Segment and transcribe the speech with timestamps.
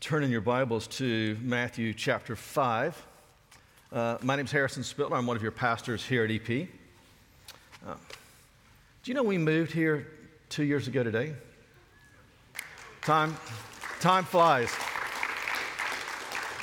[0.00, 3.06] turn in your Bibles to Matthew chapter 5.
[3.92, 5.16] Uh, my name is Harrison Spittler.
[5.16, 6.68] I'm one of your pastors here at EP.
[7.86, 7.94] Uh,
[9.02, 10.06] do you know we moved here
[10.50, 11.34] two years ago today?
[13.02, 13.36] Time,
[14.00, 14.72] time flies.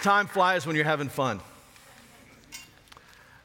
[0.02, 1.42] Time flies when you're having fun.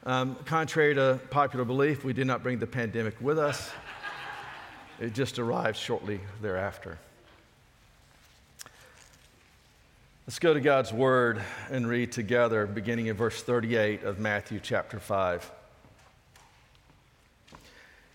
[0.05, 3.71] Um, contrary to popular belief, we did not bring the pandemic with us.
[4.99, 6.97] It just arrived shortly thereafter.
[10.29, 14.99] Let's go to God's Word and read together, beginning in verse 38 of Matthew chapter
[14.99, 15.51] 5.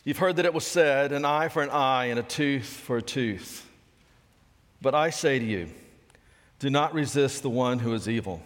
[0.04, 2.98] You've heard that it was said, an eye for an eye and a tooth for
[2.98, 3.68] a tooth.
[4.80, 5.66] But I say to you,
[6.60, 8.40] do not resist the one who is evil.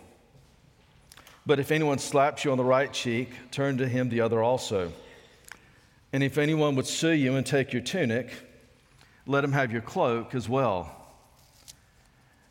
[1.44, 4.94] But if anyone slaps you on the right cheek, turn to him the other also.
[6.14, 8.30] And if anyone would sue you and take your tunic,
[9.26, 10.97] let him have your cloak as well.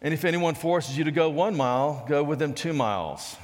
[0.02, 3.36] And if anyone forces you to go one mile, go with them two miles.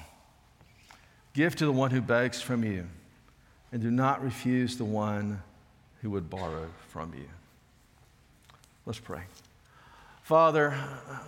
[1.34, 2.88] Give to the one who begs from you,
[3.72, 5.42] and do not refuse the one
[6.02, 7.26] who would borrow from you.
[8.86, 9.22] Let's pray.
[10.22, 10.78] Father,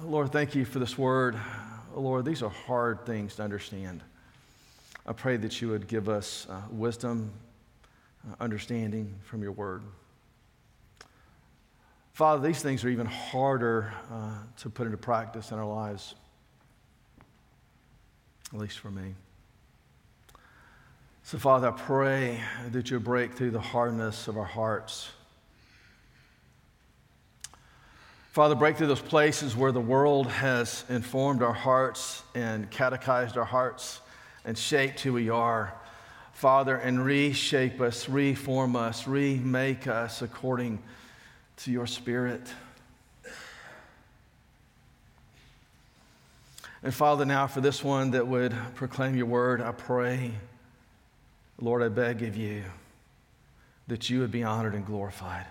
[0.04, 1.36] Lord, thank you for this word.
[1.96, 4.02] Lord, these are hard things to understand.
[5.08, 7.32] I pray that you would give us uh, wisdom,
[8.28, 9.82] uh, understanding from your word.
[12.16, 16.16] Father, these things are even harder uh, to put into practice in our lives,
[18.54, 19.14] at least for me.
[21.24, 22.40] So, Father, I pray
[22.72, 25.10] that you break through the hardness of our hearts.
[28.32, 33.44] Father, break through those places where the world has informed our hearts and catechized our
[33.44, 34.00] hearts
[34.46, 35.74] and shaped who we are.
[36.32, 40.82] Father, and reshape us, reform us, remake us according
[41.58, 42.42] to your spirit.
[46.84, 50.32] And Father, now for this one that would proclaim your word, I pray,
[51.60, 52.64] Lord, I beg of you
[53.88, 55.46] that you would be honored and glorified.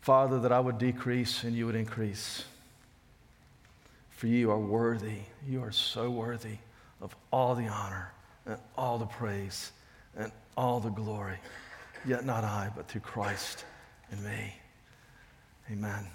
[0.00, 2.44] Father, that I would decrease and you would increase.
[4.10, 5.18] For you are worthy.
[5.48, 6.58] You are so worthy
[7.00, 8.12] of all the honor
[8.46, 9.72] and all the praise
[10.16, 11.38] and all the glory.
[12.06, 13.64] Yet not I, but through Christ
[14.12, 14.54] in me.
[15.72, 16.06] Amen.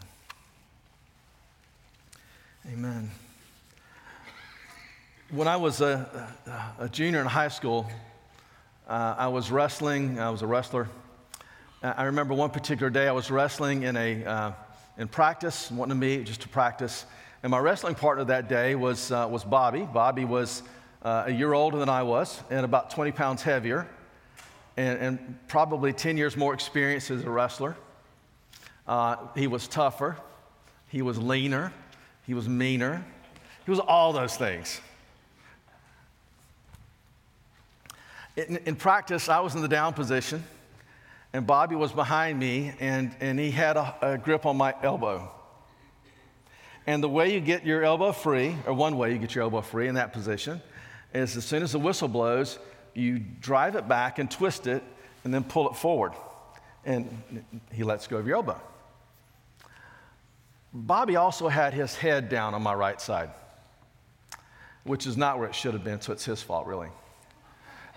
[2.72, 3.12] Amen.
[5.32, 6.34] When I was a,
[6.80, 7.90] a, junior in high school,
[8.88, 10.18] uh, I was wrestling.
[10.18, 10.88] I was a wrestler.
[11.84, 14.52] I remember one particular day I was wrestling in, a, uh,
[14.98, 17.06] in practice, wanting to meet just to practice.
[17.44, 19.82] And my wrestling partner that day was, uh, was Bobby.
[19.82, 20.64] Bobby was
[21.02, 23.90] uh, a year older than I was and about 20 pounds heavier
[24.78, 27.76] and, and probably 10 years more experience as a wrestler.
[28.88, 30.18] Uh, he was tougher,
[30.90, 31.72] he was leaner,
[32.26, 33.06] he was meaner,
[33.66, 34.82] he was all those things.
[38.36, 40.44] In, in, practice, I was in the down position,
[41.34, 45.30] and Bobby was behind me, and, and he had a, a grip on my elbow.
[46.88, 49.62] And the way you get your elbow free, or one way you get your elbow
[49.62, 50.62] free in that position,
[51.14, 52.58] is as soon as the whistle blows,
[52.94, 54.84] you drive it back and twist it
[55.24, 56.14] and then pull it forward.
[56.86, 58.60] And he lets go of your elbow.
[60.74, 63.30] Bobby also had his head down on my right side,
[64.84, 66.90] which is not where it should have been, so it's his fault, really.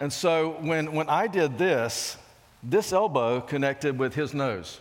[0.00, 2.16] And so when, when I did this,
[2.62, 4.80] this elbow connected with his nose.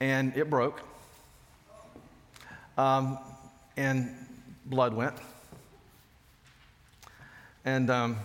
[0.00, 0.80] And it broke.
[2.76, 3.18] Um,
[3.76, 4.14] and
[4.66, 5.14] blood went.
[7.64, 8.16] And um,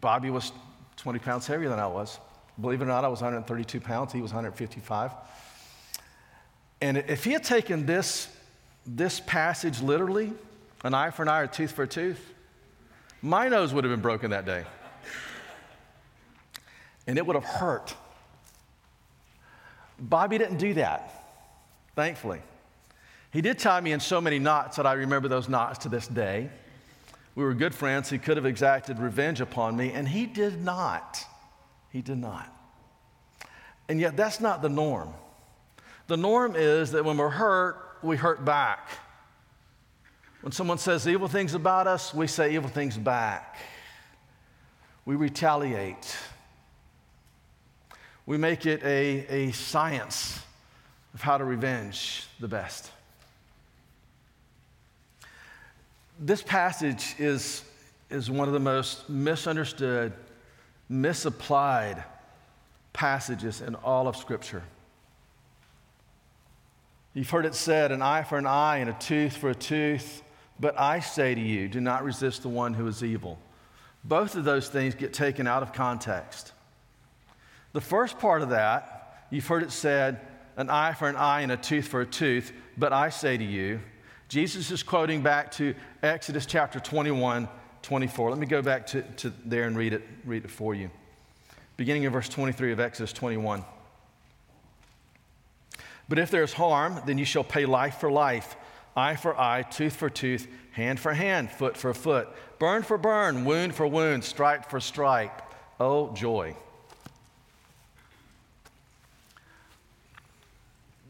[0.00, 0.52] Bobby was
[0.96, 2.18] 20 pounds heavier than I was.
[2.60, 4.12] Believe it or not, I was 132 pounds.
[4.12, 5.12] He was 155.
[6.80, 8.28] And if he had taken this,
[8.86, 10.32] this passage literally,
[10.84, 12.20] an eye for an eye a tooth for a tooth,
[13.22, 14.64] my nose would have been broken that day.
[17.06, 17.94] And it would have hurt.
[19.98, 21.24] Bobby didn't do that,
[21.94, 22.40] thankfully.
[23.32, 26.08] He did tie me in so many knots that I remember those knots to this
[26.08, 26.50] day.
[27.34, 28.10] We were good friends.
[28.10, 31.24] He could have exacted revenge upon me, and he did not.
[31.90, 32.52] He did not.
[33.88, 35.12] And yet, that's not the norm.
[36.06, 38.88] The norm is that when we're hurt, we hurt back.
[40.40, 43.58] When someone says evil things about us, we say evil things back.
[45.04, 46.16] We retaliate.
[48.26, 50.40] We make it a, a science
[51.14, 52.90] of how to revenge the best.
[56.22, 57.64] This passage is,
[58.10, 60.12] is one of the most misunderstood,
[60.86, 62.04] misapplied
[62.92, 64.62] passages in all of Scripture.
[67.14, 70.22] You've heard it said, an eye for an eye and a tooth for a tooth.
[70.60, 73.38] But I say to you, do not resist the one who is evil.
[74.04, 76.52] Both of those things get taken out of context.
[77.72, 80.20] The first part of that, you've heard it said,
[80.58, 82.52] an eye for an eye and a tooth for a tooth.
[82.76, 83.80] But I say to you,
[84.30, 85.74] Jesus is quoting back to
[86.04, 87.48] Exodus chapter 21,
[87.82, 88.30] 24.
[88.30, 90.88] Let me go back to, to there and read it, read it for you.
[91.76, 93.64] Beginning in verse 23 of Exodus 21.
[96.08, 98.54] But if there is harm, then you shall pay life for life,
[98.96, 102.28] eye for eye, tooth for tooth, hand for hand, foot for foot,
[102.60, 105.42] burn for burn, wound for wound, stripe for stripe.
[105.80, 106.54] Oh, joy.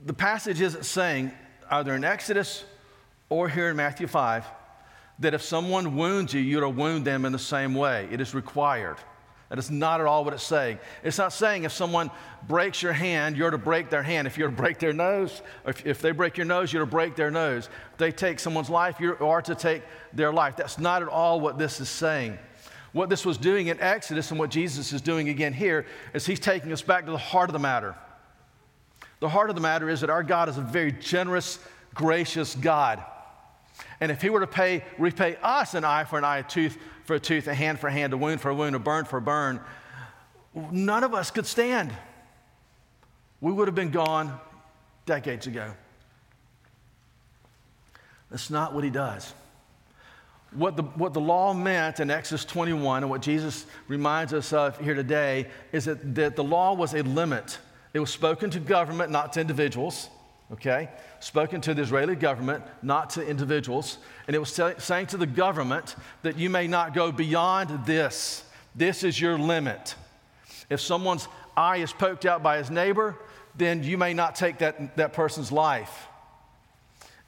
[0.07, 1.33] The passage isn't saying,
[1.71, 2.65] either in Exodus
[3.31, 4.45] or here in Matthew 5,
[5.21, 8.09] that if someone wounds you, you're to wound them in the same way.
[8.11, 8.97] It is required.
[9.51, 10.79] That is not at all what it's saying.
[11.03, 12.13] It's not saying if someone
[12.47, 14.29] breaks your hand, you're to break their hand.
[14.29, 17.17] If you're to break their nose, if, if they break your nose, you're to break
[17.17, 17.69] their nose.
[17.93, 20.55] If they take someone's life, you are to take their life.
[20.55, 22.39] That's not at all what this is saying.
[22.93, 25.85] What this was doing in Exodus and what Jesus is doing again here
[26.15, 27.97] is he's taking us back to the heart of the matter.
[29.19, 31.59] The heart of the matter is that our God is a very generous,
[31.93, 33.05] gracious God.
[34.01, 36.77] And if he were to pay, repay us an eye for an eye, a tooth
[37.05, 39.05] for a tooth, a hand for a hand, a wound for a wound, a burn
[39.05, 39.61] for a burn,
[40.55, 41.93] none of us could stand.
[43.41, 44.39] We would have been gone
[45.07, 45.73] decades ago.
[48.31, 49.35] That's not what he does.
[50.53, 54.79] What the, what the law meant in Exodus 21 and what Jesus reminds us of
[54.81, 57.59] here today is that, that the law was a limit.
[57.95, 60.09] It was spoken to government, not to individuals
[60.53, 60.89] okay?
[61.21, 63.99] Spoken to the Israeli government, not to individuals.
[64.27, 68.45] And it was t- saying to the government that you may not go beyond this.
[68.75, 69.95] This is your limit.
[70.69, 73.17] If someone's eye is poked out by his neighbor,
[73.57, 76.07] then you may not take that, that person's life.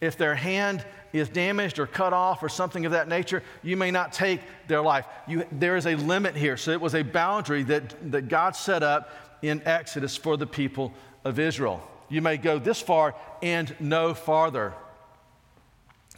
[0.01, 3.91] If their hand is damaged or cut off or something of that nature, you may
[3.91, 5.07] not take their life.
[5.29, 6.57] You, there is a limit here.
[6.57, 9.11] So it was a boundary that, that God set up
[9.43, 10.93] in Exodus for the people
[11.25, 11.87] of Israel.
[12.13, 14.75] You may go this far and no farther.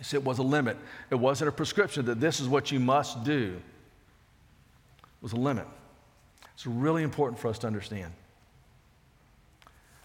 [0.02, 0.76] So it was a limit.
[1.08, 3.54] It wasn't a prescription that this is what you must do.
[4.98, 5.68] It was a limit.
[6.54, 8.12] It's really important for us to understand.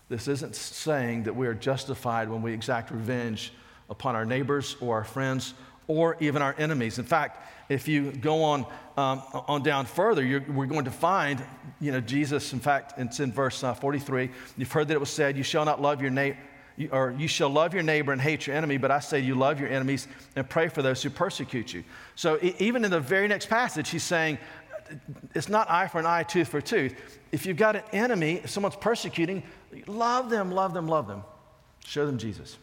[0.09, 3.51] This isn't saying that we are justified when we exact revenge
[3.89, 5.55] upon our neighbors or our friends
[5.89, 6.99] or even our enemies.
[6.99, 8.65] In fact, if you go on,
[8.95, 11.43] um, on down further, we're going to find,
[11.81, 14.29] you know, Jesus, in fact, it's in verse uh, 43.
[14.55, 16.37] You've heard that it was said, You shall not love your neighbor.
[16.91, 19.59] Or you shall love your neighbor and hate your enemy, but I say you love
[19.59, 20.07] your enemies
[20.37, 21.83] and pray for those who persecute you.
[22.15, 24.37] So, even in the very next passage, he's saying,
[25.35, 26.95] it's not eye for an eye, tooth for tooth.
[27.33, 29.43] If you've got an enemy, if someone's persecuting,
[29.87, 31.23] love them, love them, love them.
[31.83, 32.57] Show them Jesus.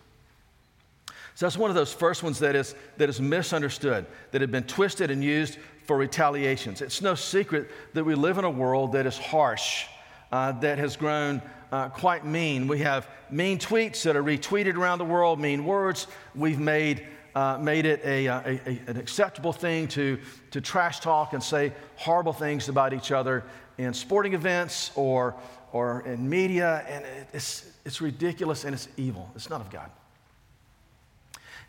[1.36, 4.62] So that's one of those first ones that is, that is misunderstood, that had been
[4.62, 6.80] twisted and used for retaliations.
[6.80, 9.84] It's no secret that we live in a world that is harsh,
[10.32, 12.66] uh, that has grown uh, quite mean.
[12.66, 16.06] We have mean tweets that are retweeted around the world, mean words.
[16.34, 20.18] We've made, uh, made it a, uh, a, a, an acceptable thing to,
[20.52, 23.44] to trash talk and say horrible things about each other
[23.76, 25.34] in sporting events or,
[25.72, 26.82] or in media.
[26.88, 27.04] And
[27.34, 29.30] it's, it's ridiculous and it's evil.
[29.34, 29.90] It's not of God.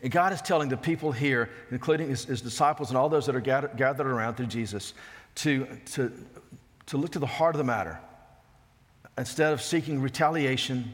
[0.02, 3.34] And God is telling the people here, including his, his disciples and all those that
[3.34, 4.94] are gathered, gathered around through Jesus,
[5.36, 6.12] to, to,
[6.86, 7.98] to look to the heart of the matter.
[9.16, 10.92] Instead of seeking retaliation,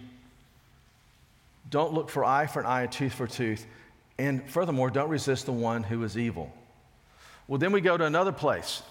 [1.70, 3.66] don't look for eye for an eye, tooth for tooth.
[4.18, 6.52] And furthermore, don't resist the one who is evil.
[7.46, 8.82] Well, then we go to another place.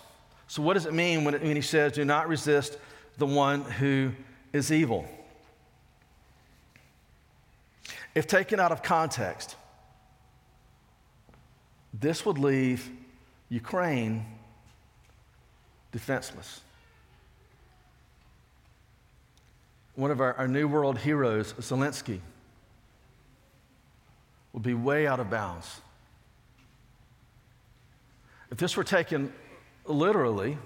[0.48, 2.78] So, what does it mean when, it, when he says, do not resist
[3.18, 4.12] the one who
[4.52, 5.08] is evil?
[8.14, 9.56] If taken out of context,
[11.94, 12.90] this would leave
[13.50, 14.26] Ukraine
[15.92, 16.62] defenseless.
[19.96, 22.20] One of our, our New World heroes, Zelensky,
[24.52, 25.82] would be way out of bounds.
[28.50, 29.32] If this were taken
[29.86, 30.58] literally,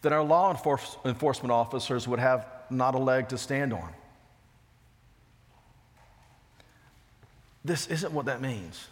[0.00, 3.90] then our law enforce, enforcement officers would have not a leg to stand on.
[7.64, 8.88] This isn't what that means.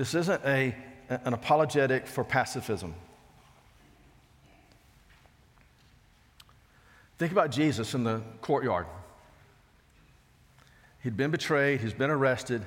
[0.00, 0.74] This isn't a,
[1.10, 2.94] an apologetic for pacifism.
[7.18, 8.86] Think about Jesus in the courtyard.
[11.02, 12.64] He'd been betrayed, he's been arrested,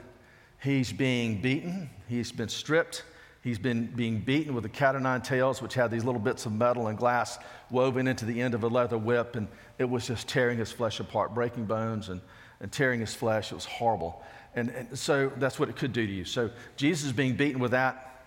[0.61, 3.03] he's being beaten, he's been stripped,
[3.43, 6.45] He's been being beaten with a cat o' nine tails, which had these little bits
[6.45, 7.37] of metal and glass
[7.69, 11.01] woven into the end of a leather whip, and it was just tearing his flesh
[11.01, 12.21] apart, breaking bones and,
[12.63, 13.51] and tearing his flesh.
[13.51, 14.23] It was horrible.
[14.55, 16.25] And, and so that's what it could do to you.
[16.25, 18.21] So Jesus is being beaten with that.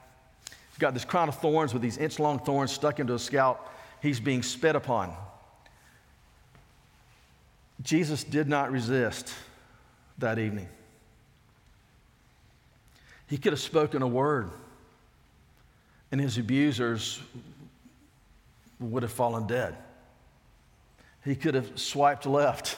[0.71, 3.73] He's got this crown of thorns with these inch long thorns stuck into his scalp.
[4.03, 5.13] He's being spit upon.
[7.83, 9.33] Jesus did not resist
[10.19, 10.69] that evening.
[13.27, 14.51] He could have spoken a word
[16.13, 17.21] and his abusers
[18.79, 19.77] would have fallen dead.
[21.25, 22.77] He could have swiped left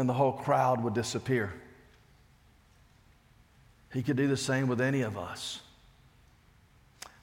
[0.00, 1.52] and the whole crowd would disappear.
[3.92, 5.60] He could do the same with any of us.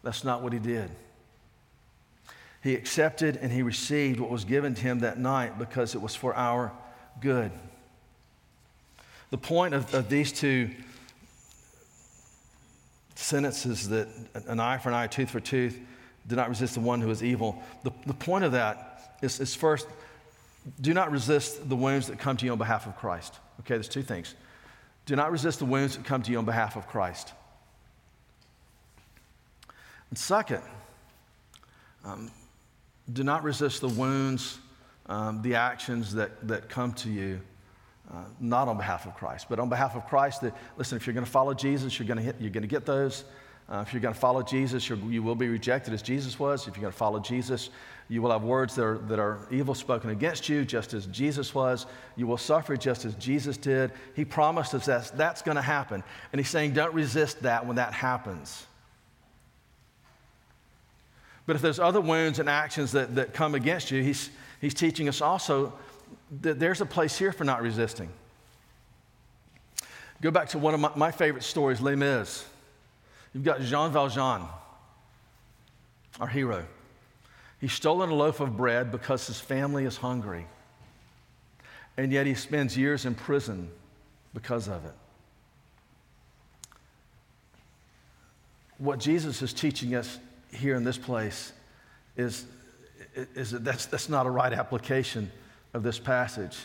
[0.04, 0.90] That's not what he did.
[2.62, 6.16] He accepted and he received what was given to him that night because it was
[6.16, 6.72] for our
[7.20, 7.52] good.
[9.30, 10.70] The point of, of these two
[13.16, 14.08] sentences that
[14.48, 15.80] an eye for an eye, tooth for tooth,
[16.28, 17.62] do not resist the one who is evil.
[17.84, 19.88] The, the point of that is, is first,
[20.82, 23.36] do not resist the wounds that come to you on behalf of Christ.
[23.62, 24.36] Okay, there's two things.
[25.06, 27.34] Do not resist the wounds that come to you on behalf of Christ.
[30.10, 30.62] And second,
[32.04, 32.32] um,
[33.12, 34.60] do not resist the wounds,
[35.08, 37.40] um, the actions that, that come to you
[38.12, 40.42] uh, not on behalf of Christ, but on behalf of Christ.
[40.42, 42.68] That, listen, if you're going to follow Jesus, you're going to, hit, you're going to
[42.68, 43.26] get those.
[43.70, 46.68] Uh, if you're going to follow Jesus, you will be rejected as Jesus was.
[46.68, 47.70] If you're going to follow Jesus,
[48.08, 51.54] you will have words that are, that are evil spoken against you, just as Jesus
[51.54, 51.86] was.
[52.16, 53.92] You will suffer just as Jesus did.
[54.16, 56.02] He promised us that that's going to happen.
[56.32, 58.66] And He's saying, don't resist that when that happens.
[61.46, 65.08] But if there's other wounds and actions that, that come against you, he's, he's teaching
[65.08, 65.74] us also
[66.42, 68.10] that there's a place here for not resisting.
[70.22, 72.46] Go back to one of my, my favorite stories, Les Mis.
[73.34, 74.48] You've got Jean Valjean,
[76.20, 76.66] our hero.
[77.60, 80.46] He's stolen a loaf of bread because his family is hungry.
[81.98, 83.70] And yet he spends years in prison
[84.34, 84.94] because of it.
[88.78, 90.20] What Jesus is teaching us
[90.52, 91.52] here in this place
[92.16, 92.46] is,
[93.16, 95.32] is that that's, that's not a right application
[95.74, 96.56] of this passage.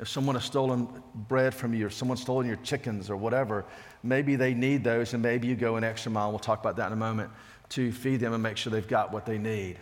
[0.00, 0.88] If someone has stolen
[1.28, 3.64] bread from you, or someone's stolen your chickens or whatever,
[4.02, 6.30] maybe they need those, and maybe you go an extra mile.
[6.30, 7.30] We'll talk about that in a moment
[7.70, 9.76] to feed them and make sure they've got what they need.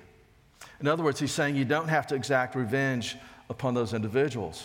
[0.81, 3.17] In other words, he's saying you don't have to exact revenge
[3.51, 4.65] upon those individuals.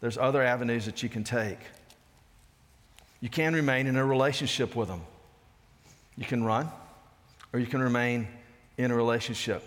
[0.00, 1.58] There's other avenues that you can take.
[3.20, 5.00] You can remain in a relationship with them.
[6.16, 6.70] You can run,
[7.52, 8.28] or you can remain
[8.78, 9.62] in a relationship.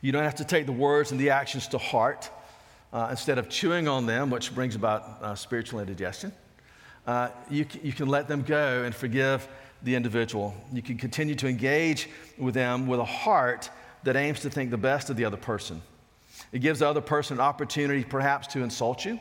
[0.00, 2.30] You don't have to take the words and the actions to heart
[2.92, 6.32] uh, instead of chewing on them, which brings about uh, spiritual indigestion.
[7.06, 9.48] Uh, you, you can let them go and forgive
[9.82, 10.54] the individual.
[10.72, 12.08] You can continue to engage
[12.38, 13.70] with them with a heart
[14.04, 15.82] that aims to think the best of the other person.
[16.52, 19.18] It gives the other person an opportunity, perhaps, to insult you,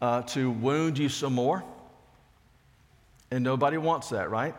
[0.00, 1.64] uh, to wound you some more.
[3.30, 4.54] And nobody wants that, right?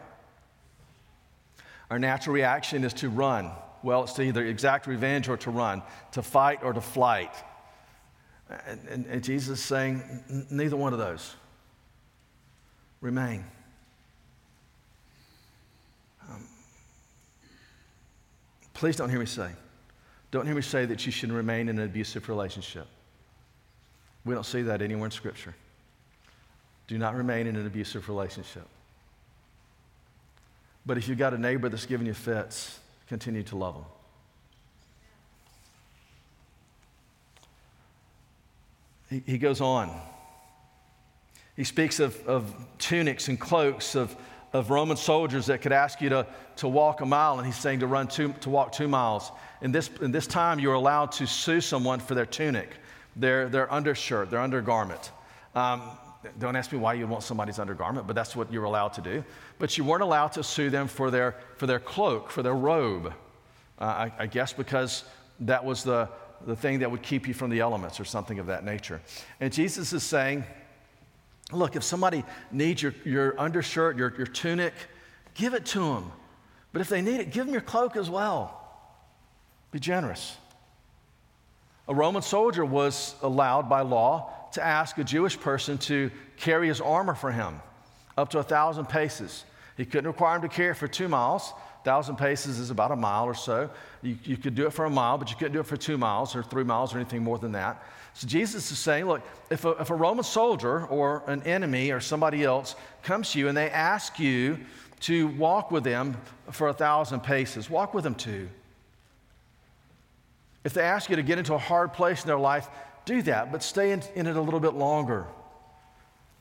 [1.92, 3.52] Our natural reaction is to run
[3.84, 7.32] well, it's to either exact revenge or to run, to fight or to flight.
[8.68, 10.04] And, and, and Jesus is saying,
[10.50, 11.36] neither one of those.
[13.02, 13.44] Remain.
[16.30, 16.46] Um,
[18.74, 19.50] please don't hear me say,
[20.32, 22.88] don't hear me say that you should remain in an abusive relationship.
[24.26, 25.54] We don't see that anywhere in Scripture.
[26.88, 28.68] Do not remain in an abusive relationship.
[30.86, 33.86] But if you've got a neighbor that's giving you fits, continue to love them.
[39.10, 39.92] He, he goes on.
[41.56, 44.16] He speaks of, of tunics and cloaks of,
[44.54, 47.80] of Roman soldiers that could ask you to, to walk a mile, and he's saying
[47.82, 49.32] to run two, to walk two miles.
[49.62, 52.70] In this, in this time, you're allowed to sue someone for their tunic,
[53.16, 55.12] their, their undershirt, their undergarment.
[55.56, 55.82] Um,
[56.40, 59.24] don't ask me why you want somebody's undergarment, but that's what you're allowed to do.
[59.60, 63.14] But you weren't allowed to sue them for their, for their cloak, for their robe.
[63.80, 65.04] Uh, I, I guess because
[65.42, 66.10] that was the,
[66.46, 69.02] the thing that would keep you from the elements or something of that nature.
[69.40, 70.44] And Jesus is saying,
[71.52, 74.74] look, if somebody needs your, your undershirt, your, your tunic,
[75.34, 76.12] give it to them.
[76.72, 78.60] But if they need it, give them your cloak as well.
[79.72, 80.38] Be generous.
[81.88, 86.80] A Roman soldier was allowed by law to ask a Jewish person to carry his
[86.80, 87.60] armor for him
[88.18, 89.44] up to a thousand paces.
[89.76, 91.52] He couldn't require him to carry it for two miles.
[91.84, 93.70] Thousand paces is about a mile or so.
[94.02, 95.98] You, you could do it for a mile, but you couldn't do it for two
[95.98, 97.84] miles or three miles or anything more than that.
[98.14, 102.00] So Jesus is saying, look, if a, if a Roman soldier or an enemy or
[102.00, 104.60] somebody else comes to you and they ask you
[105.02, 106.16] to walk with them
[106.52, 107.70] for a thousand paces.
[107.70, 108.48] Walk with them too.
[110.64, 112.70] If they ask you to get into a hard place in their life,
[113.04, 115.26] do that, but stay in, in it a little bit longer.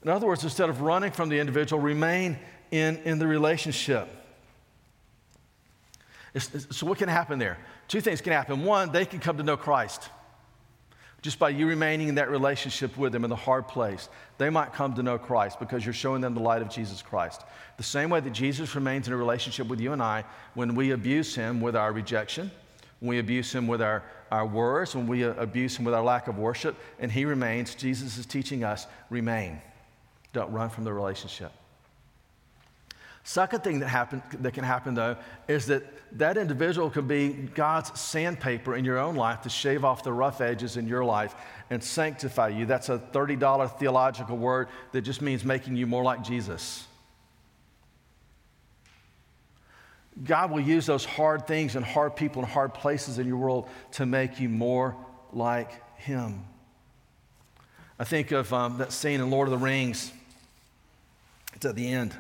[0.05, 2.39] In other words, instead of running from the individual, remain
[2.71, 4.09] in, in the relationship.
[6.39, 7.59] So, what can happen there?
[7.89, 8.65] Two things can happen.
[8.65, 10.09] One, they can come to know Christ
[11.23, 14.09] just by you remaining in that relationship with them in the hard place.
[14.39, 17.43] They might come to know Christ because you're showing them the light of Jesus Christ.
[17.77, 20.25] The same way that Jesus remains in a relationship with you and I
[20.55, 22.51] when we abuse him with our rejection,
[22.99, 26.03] when we abuse him with our, our words, when we uh, abuse him with our
[26.03, 29.63] lack of worship, and he remains, Jesus is teaching us remain.
[30.33, 31.53] Don't run from the relationship.
[33.25, 35.85] Second thing that, happen, that can happen, though, is that
[36.19, 40.41] that individual can be God's sandpaper in your own life to shave off the rough
[40.41, 41.35] edges in your life
[41.71, 42.67] and sanctify you.
[42.67, 46.87] That's a $30 theological word that just means making you more like Jesus.
[50.25, 53.69] God will use those hard things and hard people and hard places in your world
[53.93, 54.97] to make you more
[55.33, 56.45] like Him.
[57.99, 60.13] I think of um, that scene in Lord of the Rings.
[61.55, 62.15] It's at the end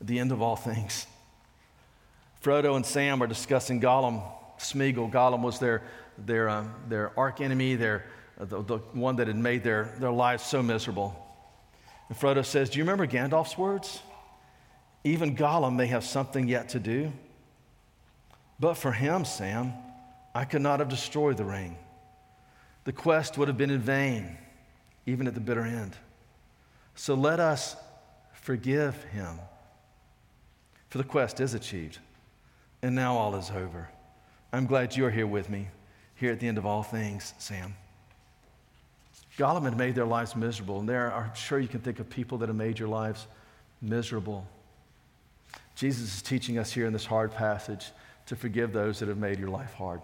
[0.00, 1.06] the end of all things.
[2.42, 4.22] Frodo and Sam are discussing Gollum,
[4.58, 5.10] Smeagol.
[5.10, 5.82] Gollum was their,
[6.18, 8.06] their, uh, their arch enemy, their,
[8.40, 11.16] uh, the, the one that had made their, their lives so miserable.
[12.08, 14.00] And Frodo says, Do you remember Gandalf's words?
[15.02, 17.12] Even Gollum may have something yet to do.
[18.58, 19.72] But for him, Sam,
[20.34, 21.76] I could not have destroyed the ring.
[22.84, 24.38] The quest would have been in vain,
[25.04, 25.96] even at the bitter end.
[26.94, 27.76] So let us
[28.32, 29.38] forgive him
[30.96, 31.98] for the quest is achieved.
[32.80, 33.90] And now all is over.
[34.50, 35.68] I'm glad you're here with me,
[36.14, 37.74] here at the end of all things, Sam.
[39.36, 42.38] Gollum had made their lives miserable, and there, I'm sure you can think of people
[42.38, 43.26] that have made your lives
[43.82, 44.46] miserable.
[45.74, 47.90] Jesus is teaching us here in this hard passage
[48.24, 50.00] to forgive those that have made your life hard,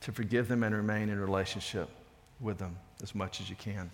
[0.00, 1.88] to forgive them and remain in relationship
[2.40, 3.92] with them as much as you can.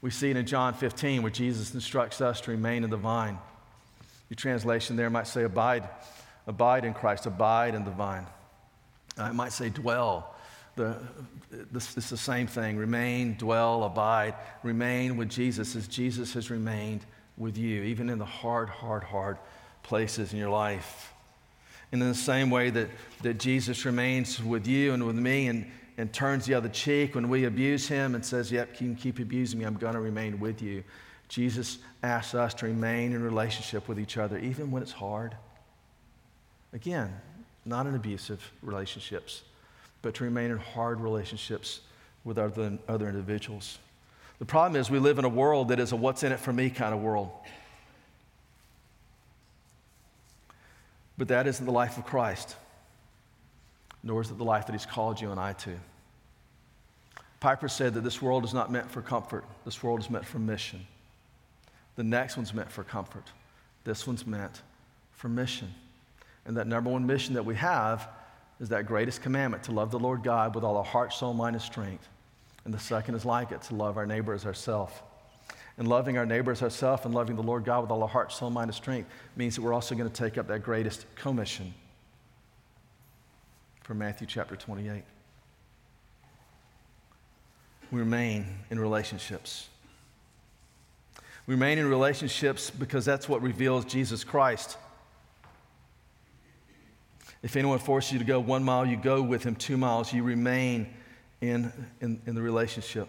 [0.00, 3.38] We see it in John 15 where Jesus instructs us to remain in the vine
[4.30, 5.88] your translation there might say abide,
[6.46, 8.26] abide in Christ, abide in the vine.
[9.18, 10.34] Uh, I might say dwell.
[10.76, 10.96] The,
[11.50, 12.76] this, it's the same thing.
[12.76, 14.34] Remain, dwell, abide.
[14.62, 17.04] Remain with Jesus as Jesus has remained
[17.36, 19.36] with you, even in the hard, hard, hard
[19.82, 21.12] places in your life.
[21.90, 22.88] And in the same way that,
[23.22, 27.28] that Jesus remains with you and with me and, and turns the other cheek when
[27.28, 30.38] we abuse him and says, Yep, you can keep abusing me, I'm going to remain
[30.38, 30.84] with you.
[31.30, 35.36] Jesus asks us to remain in relationship with each other, even when it's hard.
[36.72, 37.14] Again,
[37.64, 39.42] not in abusive relationships,
[40.02, 41.82] but to remain in hard relationships
[42.24, 43.78] with other, other individuals.
[44.40, 46.52] The problem is, we live in a world that is a what's in it for
[46.52, 47.30] me kind of world.
[51.16, 52.56] But that isn't the life of Christ,
[54.02, 55.76] nor is it the life that He's called you and I to.
[57.38, 60.40] Piper said that this world is not meant for comfort, this world is meant for
[60.40, 60.84] mission.
[62.00, 63.24] The next one's meant for comfort.
[63.84, 64.62] This one's meant
[65.12, 65.68] for mission.
[66.46, 68.08] And that number one mission that we have
[68.58, 71.56] is that greatest commandment to love the Lord God with all our heart, soul, mind,
[71.56, 72.08] and strength.
[72.64, 74.94] And the second is like it to love our neighbor as ourselves.
[75.76, 78.32] And loving our neighbor as ourselves and loving the Lord God with all our heart,
[78.32, 81.74] soul, mind, and strength means that we're also going to take up that greatest commission
[83.82, 85.02] from Matthew chapter 28.
[87.90, 89.68] We remain in relationships.
[91.50, 94.78] Remain in relationships because that's what reveals Jesus Christ.
[97.42, 100.12] If anyone forces you to go one mile, you go with him two miles.
[100.12, 100.86] You remain
[101.40, 103.08] in, in, in the relationship.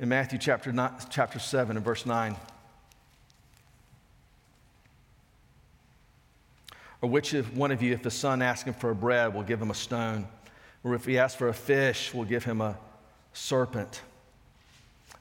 [0.00, 2.34] In Matthew chapter, nine, chapter 7 and verse 9.
[7.02, 9.42] Or which of one of you, if the son asks him for a bread, will
[9.42, 10.26] give him a stone?
[10.82, 12.78] Or if he asks for a fish, will give him a
[13.34, 14.00] serpent?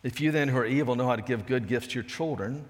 [0.05, 2.63] If you then, who are evil, know how to give good gifts to your children,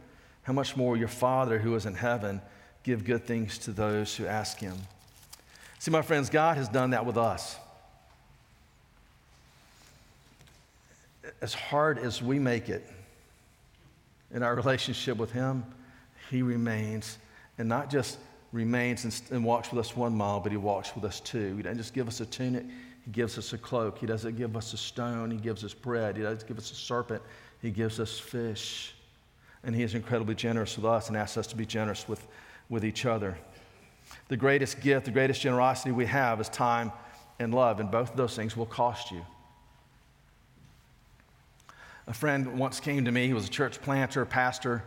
[0.44, 2.42] how much more will your Father who is in heaven
[2.84, 4.78] give good things to those who ask him?
[5.78, 7.58] See, my friends, God has done that with us.
[11.42, 12.90] As hard as we make it
[14.34, 15.66] in our relationship with Him,
[16.32, 17.18] He remains,
[17.58, 18.18] and not just
[18.54, 21.58] remains and, and walks with us one mile, but He walks with us two.
[21.58, 22.64] He doesn't just give us a tunic,
[23.06, 24.00] he gives us a cloak.
[24.00, 25.30] He doesn't give us a stone.
[25.30, 26.18] He gives us bread.
[26.18, 27.22] He doesn't give us a serpent.
[27.62, 28.96] He gives us fish.
[29.64, 32.26] And He is incredibly generous with us and asks us to be generous with,
[32.70, 33.38] with each other.
[34.28, 36.92] The greatest gift, the greatest generosity we have is time
[37.40, 39.24] and love, and both of those things will cost you.
[42.08, 44.84] A friend once came to me, he was a church planter, pastor,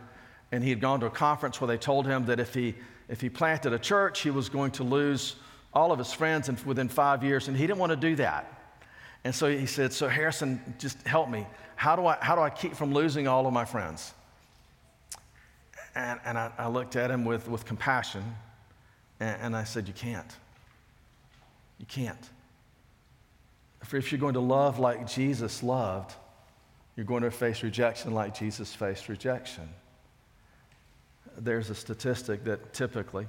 [0.51, 2.75] and he had gone to a conference where they told him that if he,
[3.07, 5.35] if he planted a church, he was going to lose
[5.73, 8.59] all of his friends within five years, and he didn't want to do that.
[9.23, 11.45] And so he said, So, Harrison, just help me.
[11.75, 14.13] How do I, how do I keep from losing all of my friends?
[15.95, 18.23] And, and I, I looked at him with, with compassion,
[19.19, 20.35] and, and I said, You can't.
[21.77, 22.29] You can't.
[23.83, 26.13] For if you're going to love like Jesus loved,
[26.95, 29.69] you're going to face rejection like Jesus faced rejection.
[31.37, 33.25] There's a statistic that typically,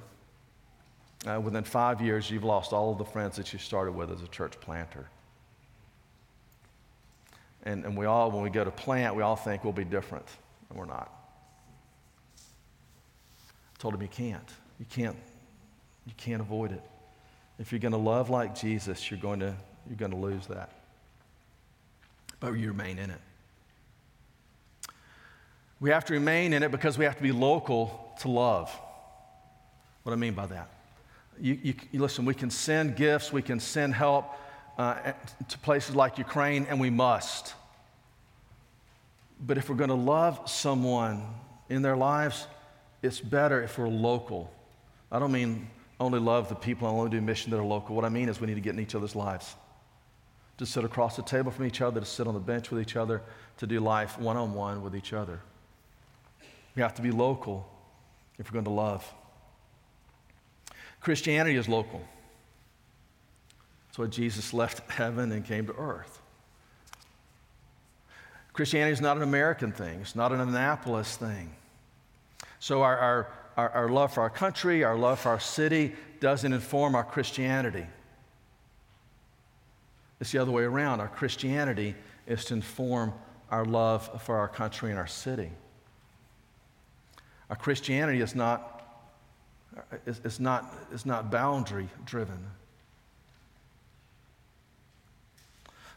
[1.27, 4.21] uh, within five years, you've lost all of the friends that you started with as
[4.23, 5.07] a church planter.
[7.63, 10.25] And, and we all, when we go to plant, we all think we'll be different,
[10.69, 11.11] and we're not.
[13.75, 14.49] I told him you can't.
[14.79, 15.17] You can't.
[16.07, 16.81] You can't avoid it.
[17.59, 19.53] If you're going to love like Jesus, you're going to,
[19.87, 20.71] you're going to lose that.
[22.39, 23.21] But you remain in it.
[25.79, 28.71] We have to remain in it because we have to be local to love.
[30.01, 30.69] What do I mean by that?
[31.39, 34.35] You, you, you listen, we can send gifts, we can send help
[34.77, 35.13] uh,
[35.47, 37.53] to places like Ukraine, and we must.
[39.39, 41.23] But if we're going to love someone
[41.69, 42.47] in their lives,
[43.01, 44.51] it's better if we're local.
[45.11, 45.67] I don't mean
[45.99, 47.95] only love the people and only do mission that are local.
[47.95, 49.55] What I mean is we need to get in each other's lives.
[50.57, 52.95] To sit across the table from each other, to sit on the bench with each
[52.95, 53.21] other,
[53.57, 55.39] to do life one on one with each other.
[56.75, 57.69] We have to be local
[58.39, 59.11] if we're going to love.
[61.01, 62.01] Christianity is local.
[63.87, 66.21] That's why Jesus left heaven and came to earth.
[68.53, 71.53] Christianity is not an American thing, it's not an Annapolis thing.
[72.59, 76.53] So our, our, our, our, love for our country, our love for our city doesn't
[76.53, 77.87] inform our Christianity.
[80.19, 80.99] It's the other way around.
[80.99, 81.95] Our Christianity
[82.27, 83.13] is to inform
[83.49, 85.49] our love for our country and our city.
[87.49, 88.70] Our Christianity is not,
[90.05, 92.39] is not, is not boundary driven.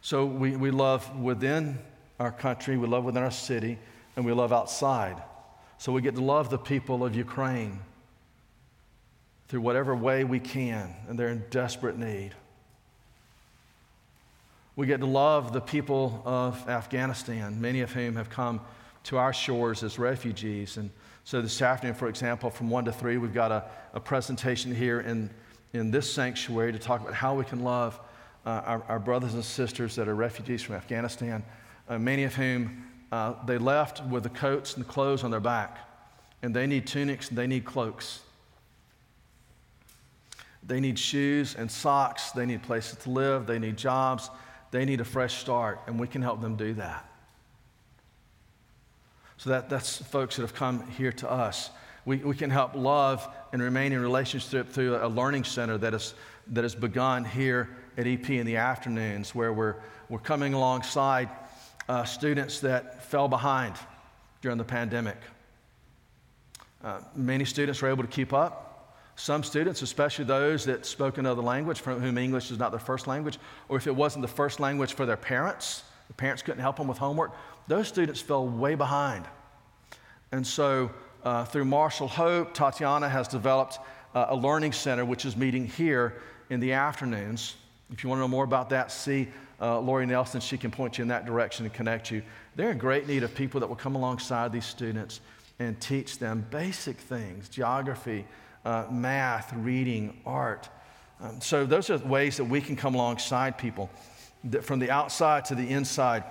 [0.00, 1.78] So we, we love within
[2.20, 3.78] our country, we love within our city,
[4.16, 5.22] and we love outside.
[5.78, 7.80] So we get to love the people of Ukraine
[9.48, 12.32] through whatever way we can, and they're in desperate need.
[14.76, 18.60] We get to love the people of Afghanistan, many of whom have come
[19.04, 20.76] to our shores as refugees.
[20.76, 20.90] And
[21.24, 25.00] so this afternoon, for example, from 1 to 3, we've got a, a presentation here
[25.00, 25.30] in,
[25.72, 27.98] in this sanctuary to talk about how we can love
[28.44, 31.42] uh, our, our, brothers and sisters that are refugees from Afghanistan,
[31.88, 35.40] uh, many of whom uh, they left with the coats and the clothes on their
[35.40, 35.78] back.
[36.42, 38.20] And they need tunics and they need cloaks.
[40.62, 42.32] They need shoes and socks.
[42.32, 43.46] They need places to live.
[43.46, 44.28] They need jobs.
[44.70, 45.80] They need a fresh start.
[45.86, 47.08] And we can help them do that.
[49.44, 51.68] So that, that's folks that have come here to us.
[52.06, 56.14] We, we can help love and remain in relationship through a learning center that is,
[56.52, 59.74] that has begun here at EP in the afternoons, where we're,
[60.08, 61.28] we're coming alongside
[61.90, 63.74] uh, students that fell behind
[64.40, 65.18] during the pandemic.
[66.82, 68.96] Uh, many students were able to keep up.
[69.16, 73.06] Some students, especially those that spoke another language, from whom English is not their first
[73.06, 76.76] language, or if it wasn't the first language for their parents, the parents couldn't help
[76.76, 77.32] them with homework,
[77.66, 79.24] those students fell way behind.
[80.32, 80.90] And so,
[81.22, 83.78] uh, through Marshall Hope, Tatiana has developed
[84.14, 87.56] uh, a learning center which is meeting here in the afternoons.
[87.92, 89.28] If you want to know more about that, see
[89.60, 90.40] uh, Lori Nelson.
[90.40, 92.22] She can point you in that direction and connect you.
[92.56, 95.20] They're in great need of people that will come alongside these students
[95.58, 98.26] and teach them basic things geography,
[98.64, 100.68] uh, math, reading, art.
[101.20, 103.88] Um, so, those are ways that we can come alongside people
[104.44, 106.24] that from the outside to the inside.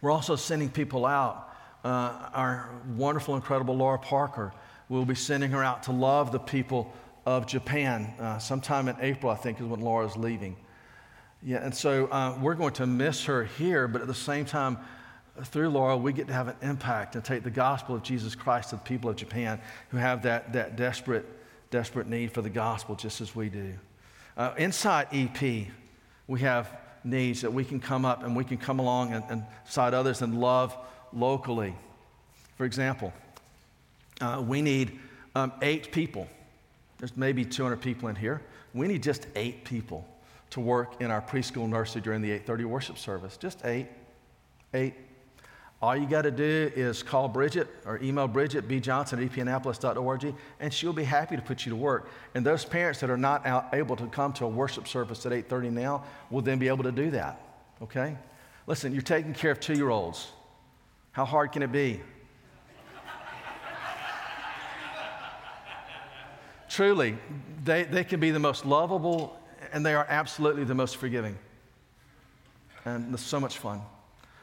[0.00, 1.44] We're also sending people out.
[1.84, 4.52] Uh, our wonderful, incredible Laura Parker,
[4.88, 6.92] we'll be sending her out to love the people
[7.24, 8.12] of Japan.
[8.18, 10.56] Uh, sometime in April, I think, is when Laura's leaving.
[11.42, 14.78] Yeah, and so uh, we're going to miss her here, but at the same time,
[15.44, 18.70] through Laura, we get to have an impact and take the gospel of Jesus Christ
[18.70, 21.26] to the people of Japan who have that, that desperate,
[21.70, 23.74] desperate need for the gospel just as we do.
[24.36, 25.68] Uh, inside EP,
[26.26, 26.76] we have
[27.08, 30.22] needs that we can come up and we can come along and, and side others
[30.22, 30.76] and love
[31.12, 31.74] locally.
[32.56, 33.12] For example,
[34.20, 34.98] uh, we need
[35.34, 36.28] um, eight people.
[36.98, 38.42] There's maybe 200 people in here.
[38.74, 40.06] We need just eight people
[40.50, 43.36] to work in our preschool nursery during the 8:30 worship service.
[43.36, 43.86] Just eight,
[44.74, 44.94] eight.
[45.80, 50.74] All you got to do is call Bridget or email Bridget, bjohnson at epannapolis.org, and
[50.74, 52.10] she'll be happy to put you to work.
[52.34, 55.70] And those parents that are not able to come to a worship service at 8.30
[55.70, 57.40] now will then be able to do that,
[57.80, 58.16] okay?
[58.66, 60.32] Listen, you're taking care of two-year-olds.
[61.12, 62.00] How hard can it be?
[66.68, 67.16] Truly,
[67.62, 69.38] they, they can be the most lovable
[69.72, 71.38] and they are absolutely the most forgiving.
[72.84, 73.80] And it's so much fun.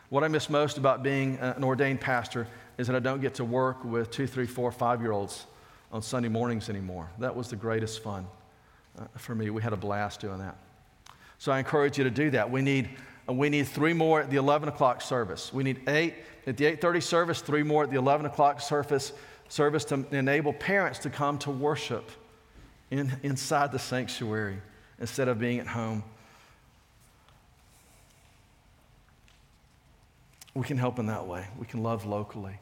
[0.09, 3.45] What I miss most about being an ordained pastor is that I don't get to
[3.45, 5.45] work with two, three, four, five year olds
[5.91, 7.09] on Sunday mornings anymore.
[7.19, 8.27] That was the greatest fun
[8.99, 9.49] uh, for me.
[9.49, 10.57] We had a blast doing that.
[11.37, 12.49] So I encourage you to do that.
[12.49, 12.89] We need,
[13.27, 15.53] uh, we need three more at the 11 o'clock service.
[15.53, 16.15] We need eight
[16.47, 19.11] at the 8.30 service, three more at the 11 o'clock service,
[19.49, 22.11] service to enable parents to come to worship
[22.91, 24.57] in, inside the sanctuary
[24.99, 26.03] instead of being at home.
[30.55, 31.45] We can help in that way.
[31.59, 32.57] We can love locally.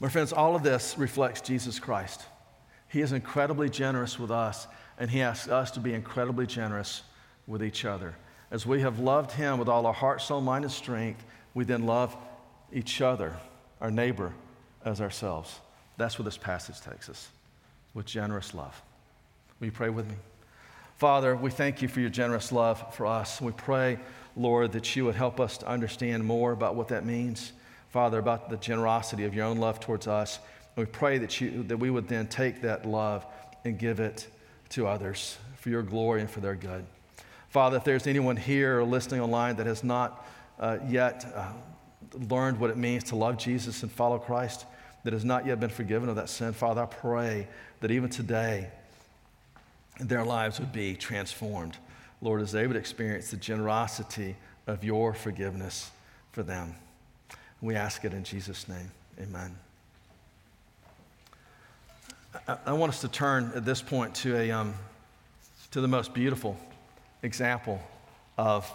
[0.00, 2.24] My friends, all of this reflects Jesus Christ.
[2.88, 4.66] He is incredibly generous with us,
[4.98, 7.02] and He asks us to be incredibly generous
[7.46, 8.14] with each other.
[8.50, 11.84] As we have loved Him with all our heart, soul, mind, and strength, we then
[11.84, 12.16] love
[12.72, 13.36] each other,
[13.80, 14.32] our neighbor,
[14.84, 15.60] as ourselves.
[15.98, 17.28] That's where this passage takes us,
[17.92, 18.80] with generous love.
[19.60, 20.14] Will you pray with me?
[20.98, 23.40] Father, we thank you for your generous love for us.
[23.40, 24.00] We pray,
[24.36, 27.52] Lord, that you would help us to understand more about what that means.
[27.90, 30.40] Father, about the generosity of your own love towards us.
[30.74, 33.24] And we pray that, you, that we would then take that love
[33.64, 34.26] and give it
[34.70, 36.84] to others for your glory and for their good.
[37.48, 40.26] Father, if there's anyone here or listening online that has not
[40.58, 41.52] uh, yet uh,
[42.28, 44.66] learned what it means to love Jesus and follow Christ,
[45.04, 47.46] that has not yet been forgiven of that sin, Father, I pray
[47.78, 48.72] that even today
[49.98, 51.76] their lives would be transformed.
[52.20, 55.90] Lord, as they would experience the generosity of your forgiveness
[56.32, 56.74] for them.
[57.60, 58.90] We ask it in Jesus' name.
[59.20, 59.56] Amen.
[62.66, 64.74] I, want us to turn at this point to, a, um,
[65.72, 66.56] to the most beautiful
[67.22, 67.80] example
[68.36, 68.70] of